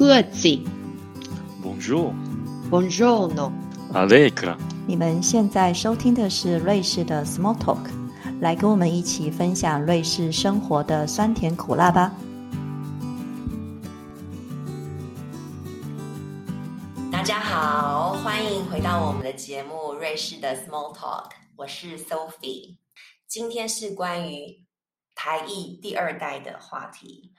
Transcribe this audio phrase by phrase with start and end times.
[0.00, 0.48] 各自。
[1.62, 2.14] Bonjour,
[2.70, 3.52] Buongiorno。
[3.92, 4.56] Allegra。
[4.86, 7.90] 你们现在收听的是瑞士的 Small Talk，
[8.40, 12.14] 来跟我们一起分享瑞士生活的酸甜苦辣吧。
[17.12, 21.24] 大家好，欢迎回到我们的节目《瑞士的 Small Talk》，
[21.56, 22.76] 我是 Sophie。
[23.28, 24.64] 今天是关于
[25.14, 27.32] 台艺第二代的话题，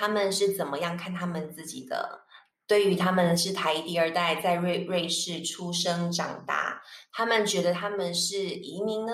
[0.00, 2.22] 他们是怎么样看他们自己的？
[2.66, 6.80] 对于他们是台裔第二代，在瑞瑞士出生长大，
[7.12, 9.12] 他们觉得他们是移民呢，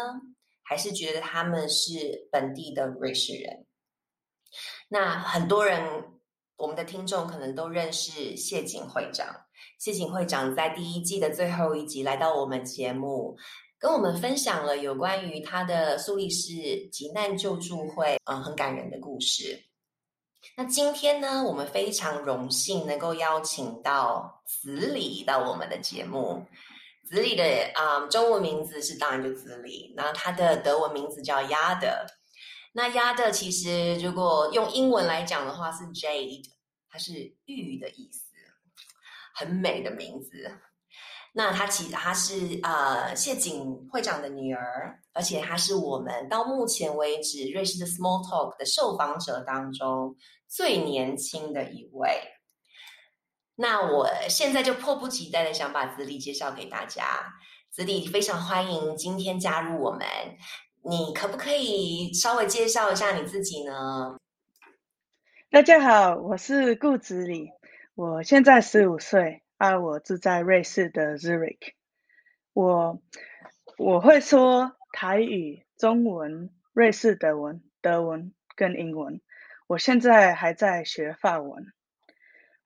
[0.62, 3.66] 还是觉得他们是本地的瑞士人？
[4.88, 5.82] 那很多人，
[6.56, 9.26] 我们的听众可能都认识谢景会长。
[9.80, 13.36] 谢景会长在第一季的最后一集来到我们节目，
[13.76, 19.65] 跟我们分享了有关于他的苏黎世急难救助会，嗯，很感人的故事。
[20.54, 26.46] 那今天呢，我们非常荣幸能够邀请到子李到我们的节目。
[27.08, 27.44] 子李的
[27.74, 31.88] 啊、中文名字是当然就子李，然后他的德文名字叫亚德。
[32.72, 36.44] 那亚德其实如果用英文来讲的话是 Jade，
[36.90, 37.12] 它是
[37.46, 38.20] 玉的意思。
[39.34, 40.50] 很美的名字。
[41.34, 50.16] 那她其实她是呃谢景会长的女儿，而且她是我们到目前为止瑞士的 Small Talk 的受访者当中
[50.48, 52.20] 最年轻的一位。
[53.54, 57.34] 那我现在就迫不及待的想把子李介绍给大家。
[57.70, 60.06] 子李非常欢迎今天加入我们，
[60.84, 64.18] 你可不可以稍微介绍一下你自己呢？
[65.50, 67.50] 大家好，我是顾子李。
[67.94, 71.72] 我现在十五岁啊，我住在瑞士的 Zurich。
[72.52, 73.00] 我
[73.78, 79.20] 我会说台语、中文、瑞士德文、德文跟英文。
[79.68, 81.72] 我现在还在学法文。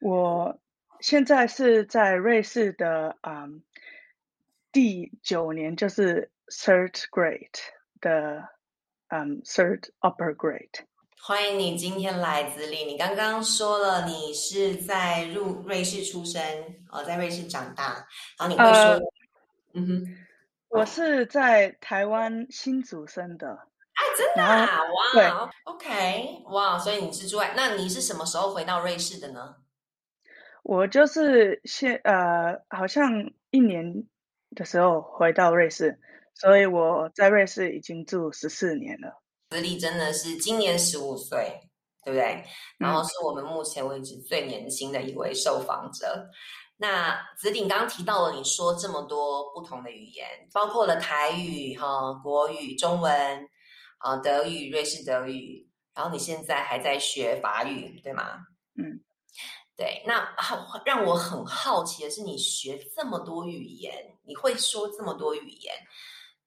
[0.01, 0.61] 我
[1.01, 3.62] 现在是在瑞士的嗯
[4.70, 7.49] 第九年，就是 third grade
[8.03, 8.47] 的
[9.09, 10.84] 嗯 third upper grade。
[11.22, 12.84] 欢迎你今天来子里。
[12.84, 16.43] 你刚刚说了你是在入瑞士出生，
[16.91, 18.06] 哦，在瑞士长大，
[18.38, 19.00] 然后你会说，呃、
[19.72, 20.17] 嗯哼，
[20.69, 23.69] 我是在台湾新竹生的。
[24.10, 29.56] 哎，真的啊，哇，OK，哇，所以你是住在，那你是什么时候回到瑞士的呢？
[30.62, 33.10] 我就是现呃，好像
[33.50, 34.04] 一年
[34.54, 35.99] 的时候回到瑞士，
[36.34, 39.22] 所以我在瑞士已经住十四年了。
[39.50, 41.60] 子李真的是今年十五岁，
[42.04, 42.44] 对不对？
[42.78, 46.28] 然后是我们目前为止最年轻的一位受访者。
[46.76, 53.49] 那子鼎刚刚提到了你说这么多不同的语言，包括了台语、哈国语、中文
[54.00, 58.47] 啊、德语、瑞士德语，然后你现在还在学法语，对吗？
[58.77, 58.99] 嗯，
[59.77, 60.03] 对。
[60.06, 60.34] 那
[60.87, 63.93] 让我很好奇的是，你学这么多语言，
[64.25, 65.75] 你会说这么多语言，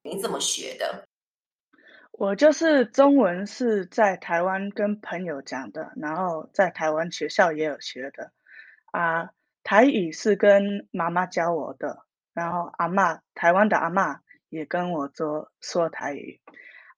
[0.02, 1.06] 你怎么学的？
[2.10, 8.32] 我就是中文是在台湾跟朋友讲的，然后在台湾学校也有学的。
[8.90, 9.30] 啊，
[9.62, 16.40] 台语是跟妈妈教我的，然后阿嬷台湾的阿嬷也跟我说说台语。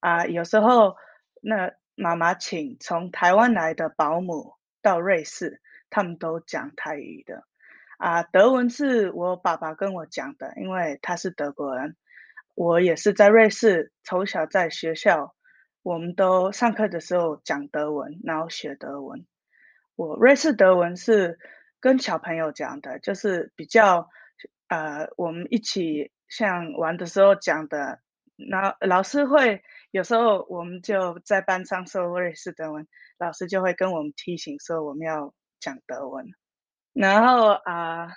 [0.07, 0.97] 啊，有时候
[1.43, 7.43] 那妈妈请从台湾来的保姆到瑞士，他们都讲台语的。
[7.99, 11.97] 啊，德文是我爸爸跟我讲的，因为他是德国人。
[12.55, 15.35] 我也是在瑞士，从小在学校，
[15.83, 19.27] 我们都上课的时候讲德文，然后学德文。
[19.97, 21.41] 我瑞士德文是
[21.81, 24.09] 跟小朋友讲的，就是比较
[24.69, 27.99] 呃，我们一起像玩的时候讲的。
[28.37, 32.87] 然后老师会有时候我们就在班上说瑞士德文，
[33.19, 36.27] 老师就会跟我们提醒说我们要讲德文。
[36.93, 38.09] 然后啊。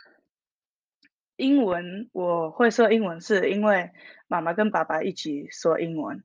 [1.41, 3.91] 英文我会说英文，是因为
[4.27, 6.21] 妈妈跟爸爸一起说英文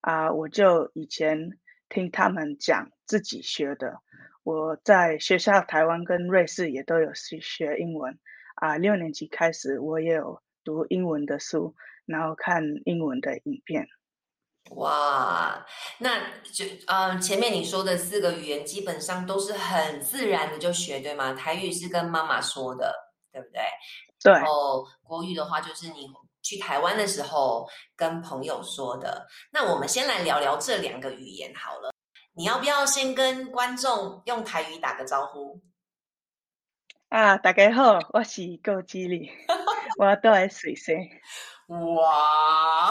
[0.00, 1.58] 啊、我就以前
[1.90, 4.00] 听他们讲自己学的。
[4.42, 8.18] 我在学校台湾跟瑞士也都有学学英文
[8.54, 13.86] 啊、六年级开始我也有读英文的书，然后看英文的影片。
[14.70, 15.66] 哇，
[15.98, 21.34] 那就嗯、呃，前面你说的四个语言基本上都是很自然的就学，对吗？
[21.34, 22.94] 台语是跟妈妈说的，
[23.30, 23.60] 对不对？
[24.22, 26.08] 对，然后国语的话，就是你
[26.40, 29.26] 去台湾的时候跟朋友说的。
[29.52, 31.92] 那我们先来聊聊这两个语言好了。
[32.32, 35.60] 你要不要先跟观众用台语打个招呼？
[37.10, 39.30] 啊，大家好，我是顾子李，
[40.00, 40.96] 我都在水生。
[41.68, 42.90] 哇，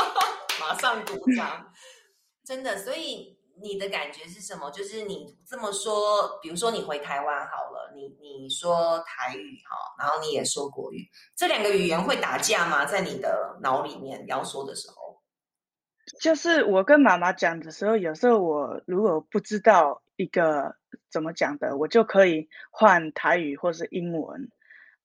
[0.60, 1.70] 马上鼓掌！
[2.44, 4.70] 真的，所以你的感觉是什么？
[4.70, 11.06] 就是你这么说，比如说你回台湾好了，你你说台语哈，然后你也说国语，
[11.36, 12.84] 这两个语言会打架吗？
[12.84, 15.22] 在你的脑里面要说的时候，
[16.20, 20.74] 就是我跟妈妈讲的时候，有时候我如果不知道一个
[21.10, 24.50] 怎么讲的，我就可以换台语或是英文。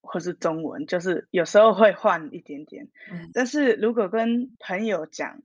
[0.02, 2.88] 或是中文，就是有时候会换一点点。
[3.12, 5.40] 嗯，但是如果跟朋友讲，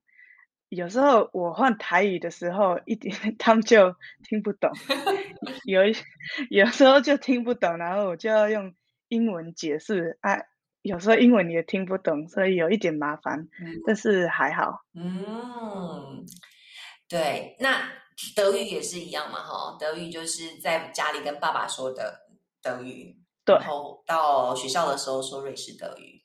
[0.70, 4.72] 有时候我换台语的时候，一点 他们就听不懂，
[5.66, 5.96] 有一
[6.50, 8.74] 有时候就听不懂，然后我就要用
[9.10, 10.42] 英文解释啊。
[10.82, 13.48] 有时候英文也听不懂，所以有一点麻烦，
[13.88, 14.82] 但是还好。
[14.94, 16.24] 嗯，
[17.10, 17.90] 对，那
[18.36, 22.20] 德语也是一样嘛，哈，德语就是在家里跟爸爸说的
[22.62, 23.18] 德语。
[23.46, 26.22] 然后到学校的时候说瑞士德语，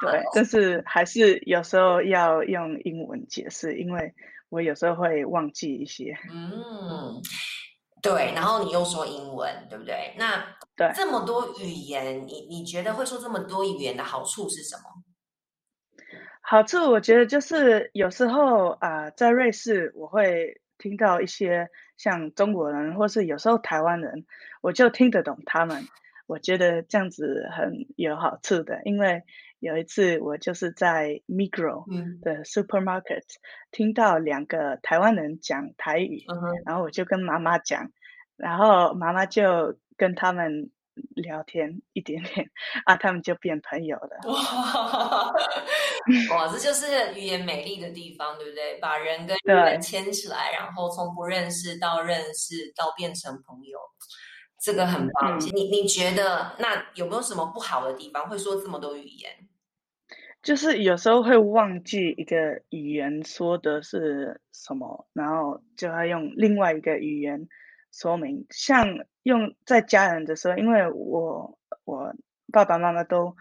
[0.00, 4.14] 对，但是还是有时候要用英文解释，因为
[4.48, 6.16] 我有时候会忘记一些。
[6.30, 7.22] 嗯，
[8.02, 10.14] 对，然后你又说英文，对不对？
[10.18, 10.44] 那
[10.76, 14.82] 对这么多语言，你你觉得会说这么多语言的好处是什么？
[16.46, 24.26] 好处我觉得就是有时候啊，在瑞士我会听到一些像中国人，或是有时候台湾人，
[24.60, 25.88] 我就听得懂他们。
[26.26, 29.22] 我觉得这样子很有好处的，因为
[29.58, 31.84] 有一次我就是在 Migro
[32.20, 33.24] 的 supermarket
[33.70, 36.24] 听到两个台湾人讲台语，
[36.64, 37.90] 然后我就跟妈妈讲，
[38.36, 40.70] 然后妈妈就跟他们
[41.14, 42.50] 聊天一点点，
[42.84, 44.10] 啊，他们就变朋友了。
[46.30, 48.78] 哇，这就是语言美丽的地方，对不对？
[48.80, 53.78] 把人跟人牵起来，然后从不认识到认识，到变成朋友。
[54.64, 58.26] 这个很棒，你你觉得那有没有什么不好的地方？
[58.26, 59.30] 会说这么多语言，
[60.42, 67.46] 就是有时候会忘记一个语言说的是什么，然后就要用另外一个语言
[67.92, 68.46] 说明。
[68.48, 68.86] 像
[69.22, 72.14] 用在家人的时候，因为我我
[72.50, 73.36] 爸爸妈妈都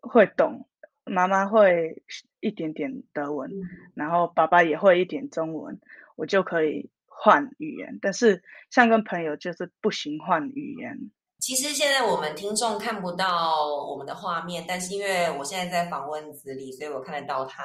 [0.00, 0.68] 会懂，
[1.04, 2.04] 妈妈会
[2.38, 3.50] 一点点德文，
[3.94, 5.80] 然后爸爸也会一点中文，
[6.14, 6.88] 我就可以。
[7.20, 11.10] 换语言，但是像跟朋友就是不行换语言。
[11.40, 17.64] 其实现在我们听众看不到我们的画面，但是因为我现在在访问子里，所以我看得到他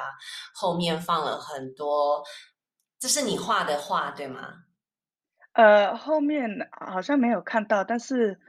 [0.53, 2.23] 后面放了很多。
[2.99, 4.39] 这是你画的画对吗？
[5.53, 8.39] 呃，后面好像没有看到，但是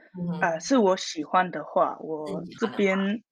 [0.41, 1.97] 呃，是我喜欢的画。
[1.99, 3.23] 我这边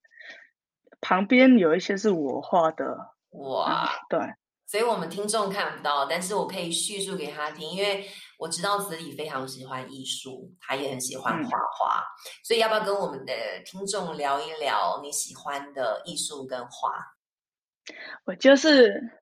[1.00, 3.14] 旁边有一些是我画的。
[3.30, 4.20] 哇，对。
[4.66, 8.04] 所以我们听众看不到，但是我可以叙述给他听，因为
[8.38, 12.04] 我知道子里非常喜欢艺术，他也很喜欢画画，
[12.42, 13.32] 所以要不要跟我们的
[13.64, 17.14] 听众聊一聊你喜欢的艺术跟画？
[18.24, 19.12] 我就是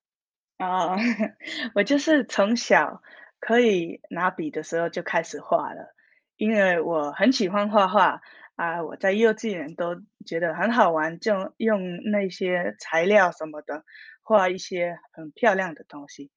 [0.58, 0.96] 啊，
[1.74, 3.02] 我就是从小
[3.40, 5.94] 可以拿笔的时候就开始画了，
[6.36, 8.20] 因为我很喜欢画画
[8.54, 11.80] 啊，我在幼稚园都觉得很好玩，就用
[12.10, 13.84] 那些材料什么的。
[14.22, 16.30] 画一些很漂亮的东西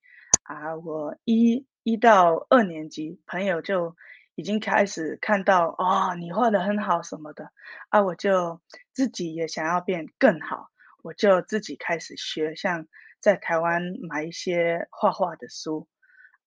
[0.44, 0.76] 啊！
[0.76, 3.96] 我一一到二年级，朋友就
[4.36, 7.52] 已经开始看到哦，你画的很好什么的
[7.90, 8.02] 啊！
[8.04, 8.60] 我就
[8.94, 10.70] 自己也想要变更好，
[11.04, 12.88] 我就自己开始学，像
[13.20, 15.88] 在台湾买一些画画的书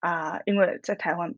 [0.00, 1.34] 啊，因为在台湾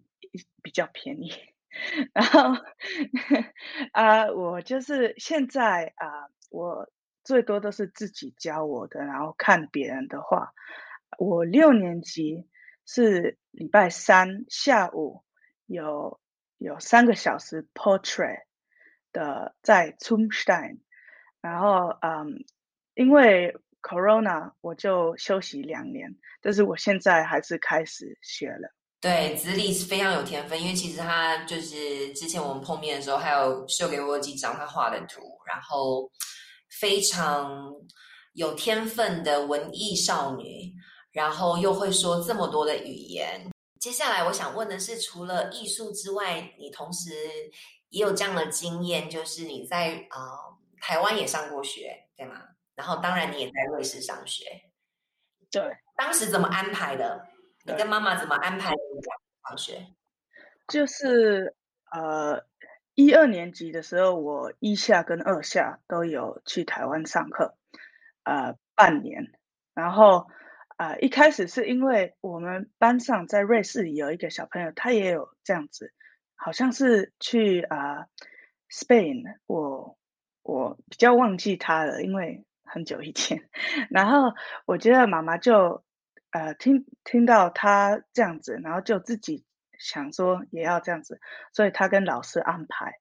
[0.62, 1.30] 比较便宜。
[2.12, 2.40] 然后
[3.92, 6.90] 啊，我就是现在啊，我。
[7.22, 10.52] 最多都是自己教我的，然后看别人的画。
[11.18, 12.48] 我六年级
[12.86, 15.22] 是礼拜三下午
[15.66, 16.20] 有
[16.56, 18.44] 有三个小时 portrait
[19.12, 20.78] 的在 z o m s t e i n
[21.40, 22.44] 然后嗯，
[22.94, 28.72] 因为 corona 我就休息两年，但是我现在还是开始学了。
[29.00, 36.10] 对，子李是非常有天分，因为其实他就是之前我们碰面的时候，还有秀给我几张他画的图，然后。
[36.80, 37.74] 非常
[38.32, 40.72] 有天分的文艺少女，
[41.12, 43.50] 然后又会说这么多的语言。
[43.78, 47.10] 接下来我想问的是，除了艺术之外，你同时
[47.90, 50.18] 也有这样的经验，就是你在啊
[50.80, 52.40] 台湾也上过学，对吗？
[52.74, 54.44] 然后当然你也在瑞士上学，
[55.50, 55.62] 对。
[55.96, 57.26] 当时怎么安排的？
[57.64, 58.72] 你跟妈妈怎么安排
[59.46, 59.86] 上学？
[60.66, 61.54] 就是
[61.92, 62.48] 呃。
[63.00, 67.56] 一二年级的时候，我一下跟二下都有去台湾上课，
[68.24, 69.32] 呃，半年。
[69.72, 70.26] 然后，
[70.76, 75.94] 啊，一开始是因为我们班上在瑞士有一个小朋友，他也有这样子，
[76.34, 78.06] 好像是去啊
[78.68, 79.22] ，Spain。
[79.46, 79.96] 我
[80.42, 83.48] 我比较忘记他了，因为很久以前。
[83.88, 84.34] 然后
[84.66, 85.82] 我觉得妈妈就
[86.32, 89.44] 呃听听到他这样子，然后就自己
[89.80, 91.20] 想说也要这样子，
[91.52, 93.00] 所以他跟老师安排。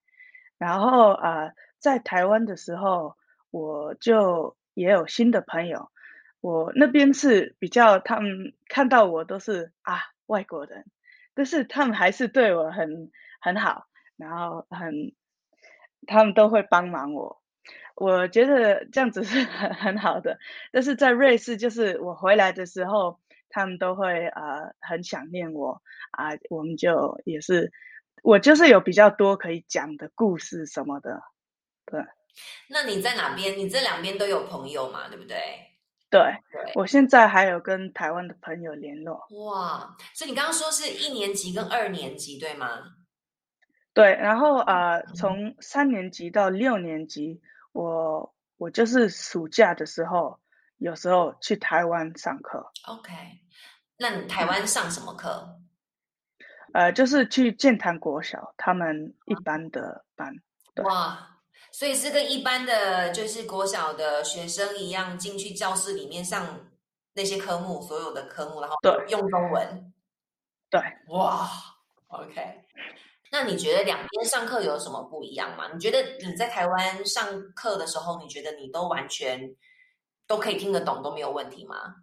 [0.57, 3.15] 然后呃，在台湾的时候，
[3.51, 5.91] 我就也有新的朋友。
[6.41, 10.85] 我那边是比较，他们看到我都是啊外国人，
[11.33, 15.13] 但是他们还是对我很很好，然后很，
[16.07, 17.41] 他们都会帮忙我。
[17.95, 20.39] 我觉得这样子是很很好的。
[20.71, 23.19] 但是在瑞士，就是我回来的时候，
[23.49, 27.71] 他们都会呃很想念我啊，我们就也是，
[28.23, 31.21] 我就是有比较多可以讲的故事什么的，
[31.85, 32.01] 对。
[32.69, 33.57] 那你在哪边？
[33.57, 35.09] 你这两边都有朋友嘛？
[35.09, 35.37] 对不对？
[36.09, 36.21] 对，
[36.73, 39.27] 我现在还有跟台湾的朋友联络。
[39.45, 42.95] 哇，所以你刚刚说是一年级跟二年级，对吗？
[43.93, 47.41] 对，然后呃，从三年级到六年级，
[47.73, 50.39] 我我就是暑假的时候，
[50.79, 52.69] 有时候去台湾上课。
[52.87, 53.13] OK，
[53.97, 55.59] 那你台湾上什么课？
[56.73, 60.33] 呃，就是去建潭国小，他们一般的班。
[60.83, 61.27] 哇。
[61.71, 66.67] 所以是跟一般的就是国小的学生一样，进去教室里面上
[67.13, 68.75] 那些科目，所有的科目，然后
[69.07, 69.93] 用中文。
[70.71, 71.47] 对，哇
[72.07, 72.63] ，OK。
[73.31, 75.69] 那你觉得两边上课有什么不一样吗？
[75.71, 79.39] 你觉得你在台湾上课的时候，你觉得你都完全
[80.29, 81.95] 都可以听得懂，都没有问题吗？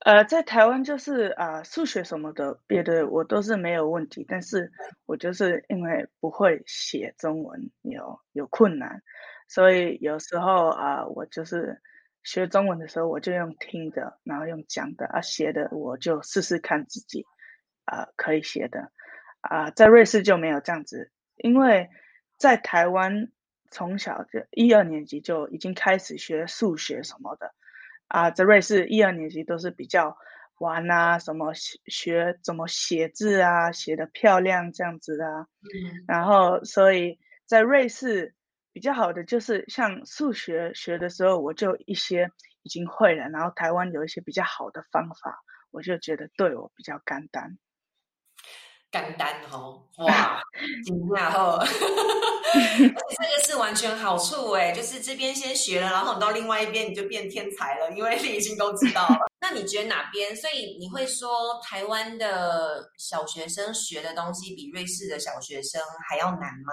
[0.00, 4.70] 呃，在台湾就是啊，数学什么的，别的我都是没有问题，但是
[5.06, 9.02] 我就是因为不会写中文，有有困难，
[9.48, 11.80] 所以有时候啊，我就是
[12.22, 17.24] 学中文的时候，我就用听的，然后用讲的啊，写的我就试试看自己
[17.86, 18.92] 啊可以写的
[19.40, 21.88] 啊，在瑞士就没有这样子，因为
[22.36, 23.32] 在台湾
[23.70, 27.54] 从小就一二年级就已经开始学数学什么的。
[28.08, 30.16] 啊，在瑞士一二年级都是比较
[30.58, 35.48] 玩啊，什么学怎么写字啊，写的漂亮这样子啊。
[35.62, 36.04] 嗯。
[36.06, 38.34] 然后，所以在瑞士
[38.72, 42.30] 比较好的就是像数学学的时候，我就一些
[42.62, 43.28] 已经会了。
[43.28, 45.42] 然后台湾有一些比较好的方法，
[45.72, 47.58] 我就觉得对我比较简单。
[48.92, 50.40] 简单哦，哇，
[50.84, 51.60] 惊讶哦。
[52.78, 59.18] 这个是完全好处哎，就是这边先学了，然后你到另外一边你就变天才了，因为你已经都知道了。
[59.40, 60.34] 那你觉得哪边？
[60.34, 66.72] 所以你会说台湾的小学生学的东西比瑞士的小学生还要难吗？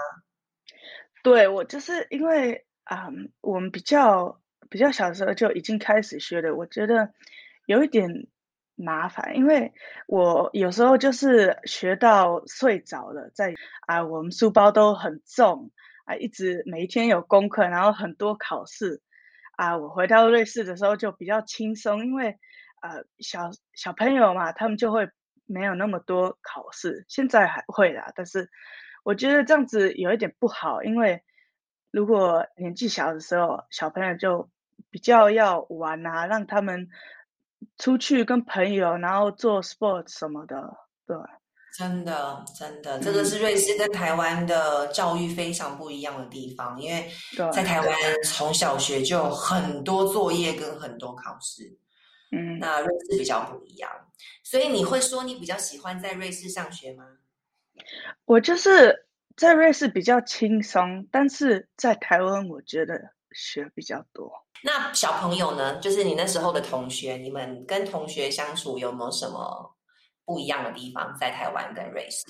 [1.22, 3.08] 对我就是因为啊，
[3.40, 7.10] 我们比较比较小时候就已经开始学的，我觉得
[7.66, 8.26] 有一点。
[8.76, 9.72] 麻烦，因为
[10.08, 13.54] 我有时候就是学到睡着了，在
[13.86, 15.70] 啊，我们书包都很重
[16.06, 19.00] 啊，一直每一天有功课，然后很多考试
[19.52, 19.76] 啊。
[19.76, 22.36] 我回到瑞士的时候就比较轻松，因为
[22.82, 25.08] 呃小小朋友嘛，他们就会
[25.46, 27.04] 没有那么多考试。
[27.08, 28.50] 现在还会啦，但是
[29.04, 31.22] 我觉得这样子有一点不好，因为
[31.92, 34.50] 如果年纪小的时候，小朋友就
[34.90, 36.88] 比较要玩啊，让他们。
[37.78, 41.16] 出去跟朋友，然后做 sport 什么的，对，
[41.76, 47.10] 真的真的，这个是瑞士跟台湾的教育非常不一样的地方，因为
[47.52, 47.88] 在台湾
[48.24, 51.78] 从小学就很多作业跟很多考试，
[52.30, 53.90] 嗯，那瑞士比较不一样，
[54.42, 57.04] 所以你会说你比较喜欢在瑞士上学吗？
[58.24, 59.06] 我就是
[59.36, 64.32] 在瑞士比较轻松，但是在台湾我觉得学比较多。
[64.62, 65.78] 那小朋友呢？
[65.80, 69.76] 就是你那时候的同学，你们跟同学相处有没有什么
[70.24, 71.14] 不一样的地方？
[71.20, 72.24] 在台湾跟瑞士，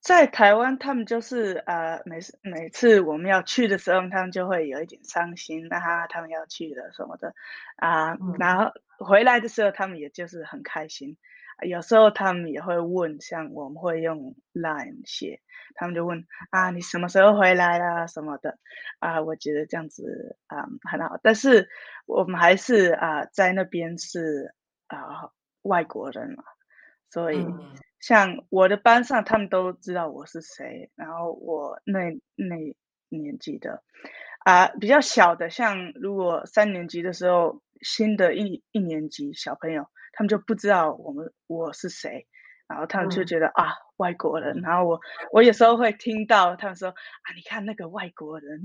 [0.00, 7.34] 在台湾他们就是呃，每次每次我们要去的时候，他们就会有一点伤心，那他他们要去了什么的
[7.76, 11.16] 啊，然后回来的时候他们也就是很开心。
[11.62, 15.40] 有时候他们也会问，像我们会用 Line 写，
[15.74, 18.58] 他们就问啊，你什么时候回来啦什么的
[18.98, 19.20] 啊？
[19.20, 21.68] 我觉得这样子啊很好，但是
[22.06, 24.54] 我们还是啊在那边是
[24.86, 25.30] 啊
[25.62, 26.44] 外国人嘛，
[27.10, 27.46] 所以
[27.98, 32.76] 像我的班上，他们都知道我是谁，然后我那那
[33.08, 33.82] 年纪的
[34.40, 39.86] 啊比较小的，像如果三年级的时候，新的一一年级小朋友。
[40.12, 42.26] 他们就不知道我们我是谁，
[42.66, 45.00] 然后他们就觉得啊外国人，然后我
[45.32, 48.60] 我有时候会听到他们说啊你看那个外国人，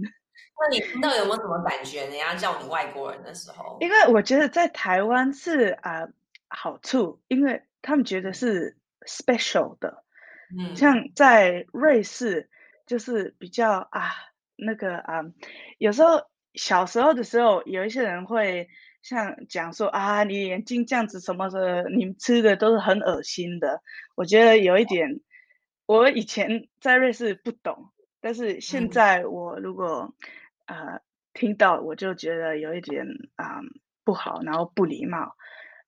[0.59, 2.05] 那你听到有没有什么感觉？
[2.07, 6.07] 人家叫你外国人的时候，因为我觉得在台湾是啊
[6.49, 10.03] 好处，因为他们觉得是 special 的，
[10.57, 12.49] 嗯，像在瑞士
[12.85, 14.11] 就是比较啊
[14.55, 15.21] 那个啊
[15.77, 16.21] 有时候
[16.53, 18.67] 小时候的时候有一些人会。
[19.05, 23.83] 像讲说啊，你眼睛这样子什么的，你们吃的都是很恶心的。
[24.15, 25.21] 我觉得有一点，
[25.85, 30.15] 我以前在瑞士不懂，但是现在我如果
[30.65, 31.01] 啊
[31.33, 33.59] 听到，我就觉得有一点啊
[34.03, 35.35] 不好，然后不礼貌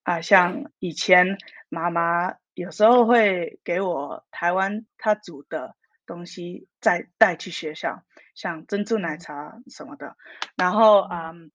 [0.04, 0.22] 啊。
[0.22, 8.04] 像以前妈妈有时候会给我台湾她煮的东西再带去学校，
[8.36, 10.16] 像珍珠奶茶什么的，
[10.56, 11.52] 然后嗯。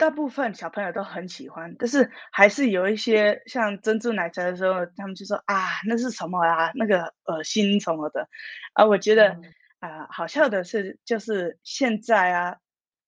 [0.00, 6.72] 大部分小朋友都很喜欢，但是还是有一些像珍珠奶茶的时候，他们就说啊，那是什么啊？
[6.74, 8.26] 那个恶心什么的。
[8.72, 9.36] 啊，我觉得
[9.78, 12.56] 啊，好笑的是，就是现在啊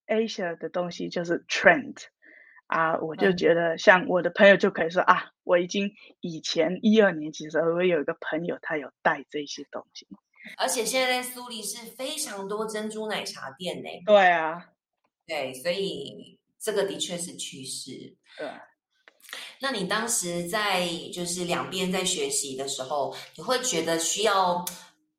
[0.05, 1.97] ，Asia 的东西就是 trend
[2.67, 10.07] 啊，我就觉得像我的朋友就可以说啊，我已经以前一二年级的时候，我有一个朋友他有带这些东西，
[10.61, 13.89] 而且现在苏黎世非常多珍珠奶茶店呢。
[14.05, 14.67] 对啊，
[15.25, 16.37] 对，所以。
[16.63, 17.91] 这个的确是趋势。
[18.37, 18.49] 对，
[19.59, 24.63] 那你当时在就是两边在学习的时候，你会觉得需要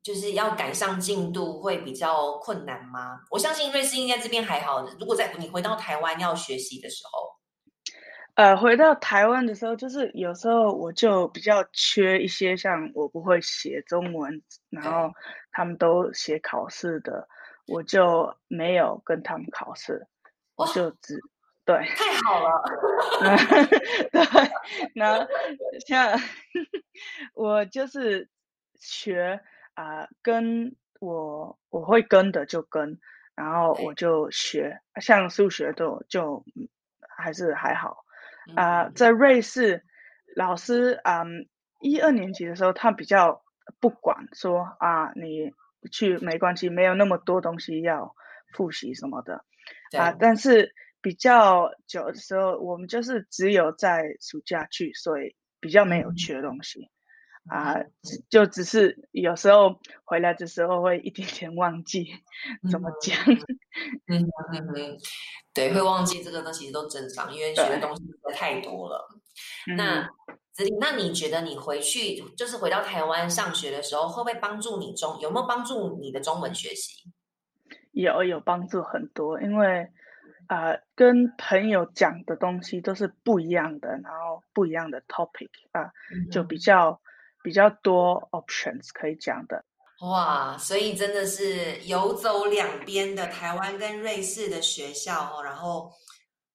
[0.01, 3.19] 就是要赶上进度会比较困难吗？
[3.29, 4.83] 我相信瑞士应该这边还好。
[4.99, 7.35] 如果在你回到台湾要学习的时候，
[8.33, 15.13] 呃，回到台湾的时候，就是有时候我就比较缺一些，像我不会写中文，然后
[15.51, 17.27] 他们都写考试的，
[17.67, 20.05] 我就没有跟他们考试，
[20.55, 21.19] 我就只。
[21.65, 22.61] 对，太好了。
[24.13, 24.21] 对，
[24.93, 25.27] 那
[25.87, 26.19] 像
[27.33, 28.29] 我就是
[28.75, 29.41] 学
[29.73, 32.99] 啊，跟我我会跟的就跟，
[33.33, 36.45] 然后我就学，像数学都就
[37.17, 38.05] 还是还好
[38.55, 38.89] 啊。
[38.89, 39.83] 在瑞士，
[40.35, 41.23] 老师啊，
[41.81, 43.43] 一二年级的时候，他比较
[43.79, 45.51] 不管说啊，你
[45.91, 48.15] 去没关系，没有那么多东西要
[48.53, 49.43] 复习什么的
[49.97, 50.75] 啊，但是。
[51.05, 56.89] 比较久的时候，我们就是只有在暑假去，所以比较没有去的东西
[57.47, 57.75] 啊，
[58.27, 62.07] 就只是有时候回来的时候会一点点忘记
[62.71, 63.15] 怎么讲。
[64.07, 64.17] 嗯
[64.51, 64.97] 嗯嗯，
[65.53, 69.07] 对，会忘记这个东西都正常，因为学的东西太多了。
[69.77, 70.09] 那
[70.53, 77.11] 子玲，那你觉得你回去就是回到台湾上学的时候，会不会帮助你中有没有帮助你的中文学习？
[77.91, 79.87] 有，有帮助很多，因为。
[80.47, 85.91] 啊，跟朋友讲的东西都是不一样的，然后不一样的 topic 啊，
[86.31, 86.99] 就比较
[87.43, 89.63] 比较多 options 可以讲的。
[90.01, 95.89] 哇，所以真的是游走两边的台湾跟瑞士的学校哦，然后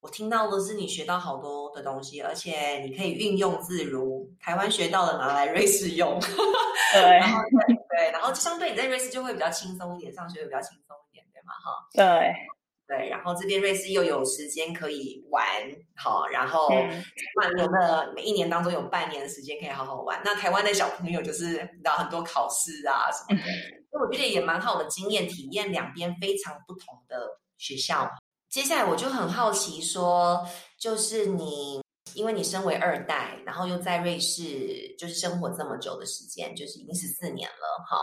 [0.01, 6.21] 我听到的是你学到好多的东西，而且你可以运用自如，台湾学到的拿来瑞士用。
[6.93, 7.43] 对，然后
[7.89, 11.53] 对，然后相对你在瑞士就会比较轻松一点，上学会比较轻松一点，对吗？
[11.55, 12.35] 哈，对。
[12.91, 15.47] 对，然后这边瑞士又有时间可以玩，
[15.95, 16.69] 好，然后
[17.41, 20.21] 半年的每一年当中有半年的时间可以好好玩。
[20.25, 23.47] 那台湾的小朋友就是知道很多考试啊什么的，
[23.93, 28.11] 所以我觉得也蛮好的经验体验，两边非常不同的学校。
[28.49, 30.45] 接下来我就很好奇，说
[30.77, 31.81] 就是你，
[32.15, 37.99] 因为你身为二代，然后又在瑞士就是生活这么久的时间，就是已经十四年了，哈，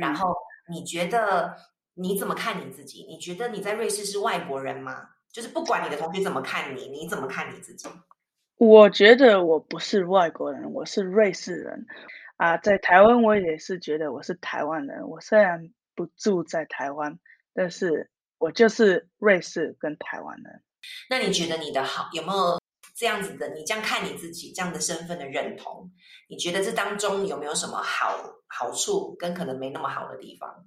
[0.00, 0.34] 然后
[0.68, 1.54] 你觉得？
[1.94, 3.04] 你怎么看你自己？
[3.08, 5.08] 你觉得你在瑞士是外国人吗？
[5.32, 7.88] 就是不管你的同学怎么看你，你怎么看你自己？
[8.56, 11.86] 我觉得我不是外国人，我是瑞士人。
[12.36, 15.08] 啊，在台湾我也是觉得我是台湾人。
[15.08, 17.18] 我虽然不住在台湾，
[17.54, 20.62] 但是我就是瑞士跟台湾人。
[21.08, 22.60] 那你觉得你的好有没有
[22.96, 23.48] 这样子的？
[23.54, 25.92] 你这样看你自己这样的身份的认同？
[26.28, 30.66] 你觉得这当中有没有什么好好处，跟可能没那么好的地方？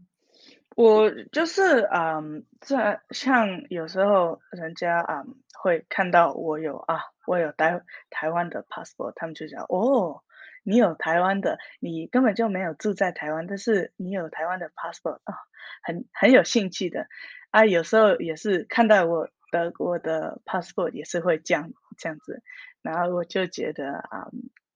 [0.76, 10.22] 我就是嗯，在像有时候人家嗯会看到我有啊，我有台台湾的 passport，他们就讲哦，
[10.64, 15.34] 你有台湾的，你根本就没有住在台湾，但是你有台湾的 passport 啊，
[15.82, 17.08] 很很有兴趣的
[17.52, 17.66] 啊。
[17.66, 22.44] 有时候也是看到我德国的 passport 也是会这样这样子，
[22.82, 24.28] 然后我就觉得啊，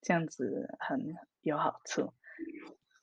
[0.01, 2.13] 这样子很有好处。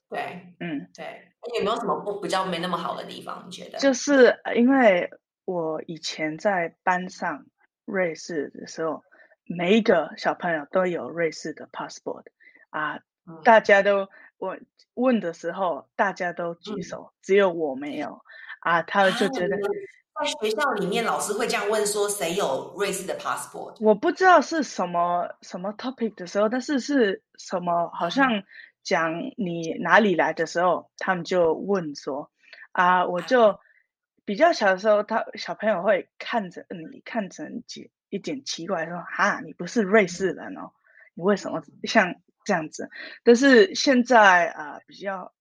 [0.09, 3.45] 对，嗯，对，有没有什么不比较没那么好的地方？
[3.45, 3.79] 你觉得？
[3.79, 5.11] 就是因为
[5.45, 7.45] 我以前在班上
[7.85, 9.03] 瑞士的时候，
[9.45, 12.23] 每一个小朋友都有瑞士的 passport
[12.71, 13.01] 啊，
[13.43, 14.57] 大家都我
[14.95, 18.21] 问的时候，大家都举手，只有我没有
[18.61, 23.75] 啊，他们就觉得在学校里面老师会这样问说，谁有瑞士的 passport？
[23.81, 28.45] 我不知道是什么什么 topic 的时候，但是是什么好像。
[28.87, 32.31] 讲你哪里来的时候，他们就问说
[32.71, 33.59] ：“啊，我就
[34.25, 40.71] 比较小的时候，他小朋友会看着你看着几一点奇怪，说哈，你不是瑞士人哦，
[41.15, 42.89] 你为什么像这样子？
[43.25, 45.35] 但是现在啊，比较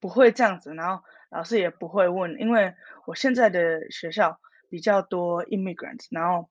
[0.00, 2.74] 不会这样子，然后老师也不会问，因为
[3.06, 6.50] 我现在的学校比较多 immigrants，然后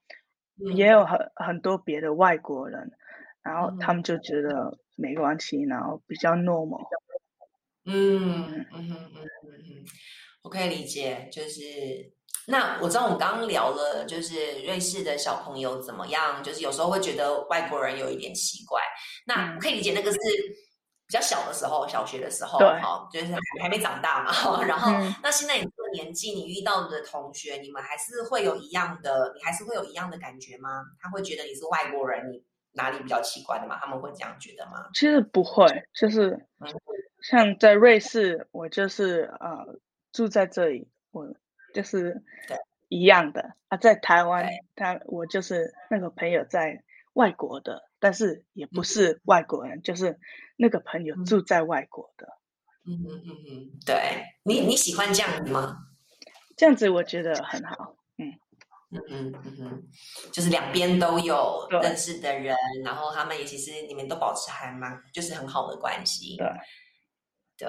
[0.73, 2.93] 也有很很多别的外国人，
[3.41, 6.85] 然后他们就觉得没关系，然后比较 normal。
[7.85, 9.85] 嗯嗯嗯嗯嗯，
[10.43, 11.61] 我可以理解，就是
[12.47, 18.81] 那我知道我们刚刚聊了，就是瑞士的小朋友怎么样，就是有时候会觉得外国人有一点奇怪，
[19.25, 20.17] 那可以理解那个是
[21.07, 23.27] 比较小的时候，小学的时候，哈，就是
[23.59, 24.91] 还没长大嘛，然后
[25.23, 30.83] 那现在你这个年纪，你遇到的同学，你们还是会有一样的，你还是会有一样的感觉吗？
[30.99, 32.43] 他会觉得你是外国人，你
[32.79, 33.77] 哪里比较奇怪的吗？
[33.81, 34.89] 他们会这样觉得吗？
[34.93, 36.47] 其实不会，就是。
[37.21, 39.77] 像在瑞士，我就是呃
[40.13, 41.27] 住在这里，我
[41.73, 42.23] 就是
[42.87, 43.75] 一样的啊。
[43.75, 50.17] 在台湾，他我就是那个朋友在外国的，但是也不是外国人，就是
[50.55, 52.37] 那个朋友住在外国的。
[52.85, 55.87] 嗯嗯嗯嗯，对你你喜欢这样子吗？
[56.55, 57.97] 这样子我觉得很好。
[58.17, 58.39] 嗯
[58.91, 59.83] 嗯嗯嗯嗯，
[60.31, 66.35] 就是两边都有认识的人，然后他们也其实你们都保持还蛮就是很好的关系。
[66.37, 66.47] 对。
[67.57, 67.67] 对，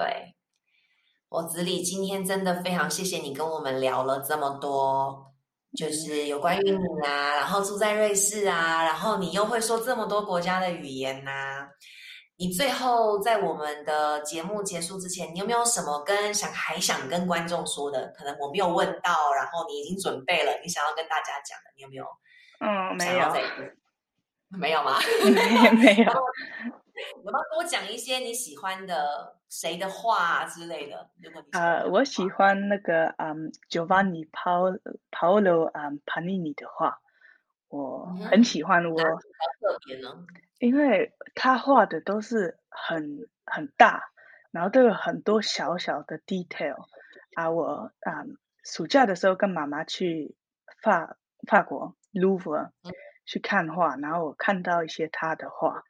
[1.29, 5.35] 我子李今天真的非常谢谢你跟我们聊了这么多，
[5.77, 11.69] 就是有关于你啊，然后住在瑞士啊，然后你又会说这么多国家的语言呐。
[12.41, 18.09] 你最后在我们的节目结束之前，你有没有什么跟想还想跟观众说的？
[18.17, 22.07] 可能我没有问到，然后你已经准备了，你想要跟大家讲的，你有没有？
[22.61, 23.31] 嗯， 没有，
[24.59, 24.99] 没有吗？
[25.23, 26.13] 没没有。
[27.25, 31.11] 有没有多讲一些你喜欢的谁的话之类的？
[31.23, 36.99] 如果你呃，我喜欢那个嗯，Giovanni Paolo 嗯，Panini 的画，
[37.71, 38.85] 我很喜欢。
[38.85, 40.27] 我特别呢，
[40.59, 44.11] 因为他画的都是很很大，
[44.51, 46.87] 然后都有很多小小的 detail
[47.37, 47.51] 啊。
[47.51, 48.25] 我啊，
[48.65, 50.35] 暑假的时候跟妈妈去
[50.83, 52.71] 法法国 Louvre
[53.25, 55.85] 去看画，然后我看到一些他的画。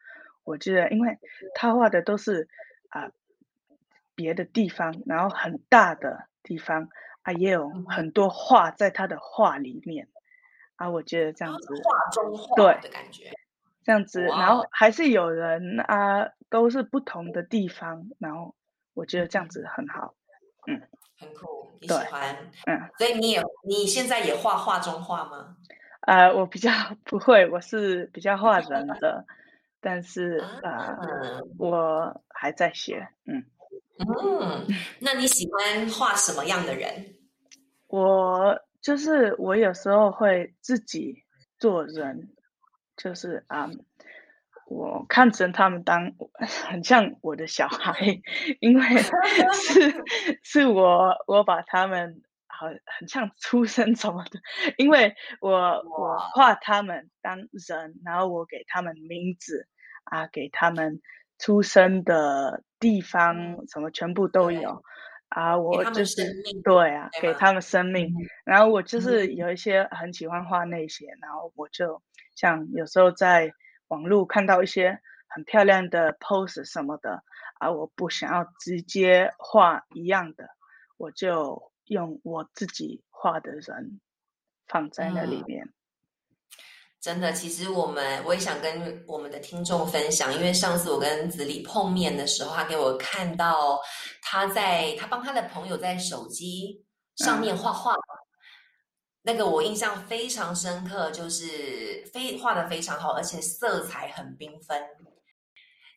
[0.45, 1.19] 我觉得，因为
[1.55, 2.49] 他画的都是
[2.89, 3.11] 啊
[4.15, 6.91] 别的地方，然后很大的地方
[7.23, 10.09] 啊，也有很多画在他的画里面
[10.81, 10.89] 啊。
[10.91, 13.31] 我觉得这样子画中画的感觉，
[13.85, 18.55] 这样子，然后还是有人啊，都是不同的地方，然后
[18.95, 20.15] 我觉得这样子很好，
[20.67, 20.81] 嗯，
[21.19, 25.57] 很酷，你喜欢，嗯，所以你也你现在也画画中画吗？
[26.07, 26.71] 呃，我比较
[27.05, 29.25] 不会，我是比较画人 的。
[29.83, 30.99] 但是啊，
[31.59, 33.43] 我还在学，嗯
[33.99, 34.67] 嗯，
[34.99, 37.15] 那你喜欢画什么样的人？
[37.89, 41.25] 我就是我有时候会自己
[41.59, 42.31] 做人，
[42.97, 43.71] 就是啊，
[44.67, 46.13] 我看成他们当
[46.69, 48.21] 很像我的小孩，
[48.61, 48.83] 因为
[49.53, 50.05] 是
[50.43, 54.41] 是我我把他们好很像出生什么的，
[54.79, 59.67] 因为我我画他们当人，然后我给他们名字。
[60.03, 61.01] 啊，给他们
[61.39, 64.83] 出生的地方什么全部都有
[65.31, 66.23] 啊，我就是
[66.63, 68.13] 对啊，给他们生命。
[68.45, 72.03] 然后我就是有一些很喜欢画那些，然后我就
[72.37, 73.53] 像有时候在
[73.89, 77.23] 网络看到一些很漂亮的 pose 什么的
[77.59, 80.49] 啊，我不想要直接画一样的，
[80.97, 84.01] 我就用我自己画的人
[84.67, 85.69] 放在那里面。
[87.01, 93.81] 真的，其实我们我也想跟我们的听众分享，因为上次我跟子李碰面的时候，他给我看到
[94.21, 96.85] 他在他帮他的朋友在手机
[97.17, 97.95] 上面画画，
[99.23, 104.83] 那个我印象非常深刻，就是非画的非常好，而且色彩很缤纷。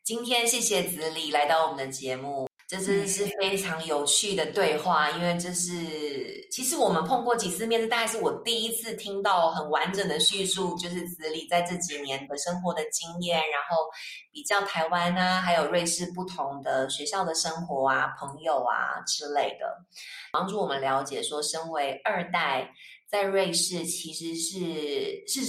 [0.05, 2.47] 今天谢谢子李来到我们的节目。
[2.67, 13.77] 这真的是非常有趣的对话，因为这是其实我们碰过几次面，这大概是我第一次听到很完整的叙述，就是子李在这几年的生活的经验，然后
[14.31, 19.77] 比较台湾啊，还有瑞士不同的学校的生活啊、朋友啊之类的，
[20.31, 22.73] 帮助我们了解说，身为二代
[23.07, 25.41] 在瑞士其实是是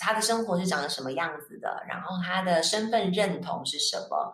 [0.00, 4.32] 他的生活是长得什么样子的，然后他的身份认同是什么。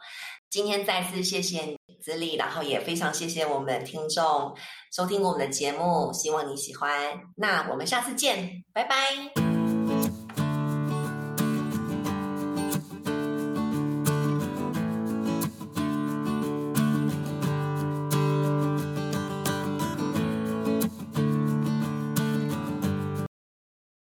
[0.49, 4.57] 今天再次谢谢你，资历，然后也非常谢谢我们听众
[4.91, 7.21] 收听我们的节目，希望你喜欢。
[7.37, 9.60] 那我们下次见，拜拜。